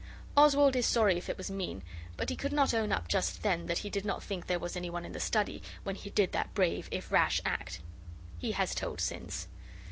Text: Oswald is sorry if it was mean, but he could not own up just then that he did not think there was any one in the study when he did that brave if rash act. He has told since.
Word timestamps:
Oswald 0.35 0.75
is 0.75 0.87
sorry 0.87 1.15
if 1.15 1.29
it 1.29 1.37
was 1.37 1.51
mean, 1.51 1.83
but 2.17 2.31
he 2.31 2.35
could 2.35 2.51
not 2.51 2.73
own 2.73 2.91
up 2.91 3.07
just 3.07 3.43
then 3.43 3.67
that 3.67 3.77
he 3.77 3.89
did 3.91 4.03
not 4.03 4.23
think 4.23 4.47
there 4.47 4.57
was 4.57 4.75
any 4.75 4.89
one 4.89 5.05
in 5.05 5.11
the 5.11 5.19
study 5.19 5.61
when 5.83 5.93
he 5.93 6.09
did 6.09 6.31
that 6.31 6.55
brave 6.55 6.87
if 6.91 7.11
rash 7.11 7.39
act. 7.45 7.81
He 8.39 8.53
has 8.53 8.73
told 8.73 8.99
since. 8.99 9.47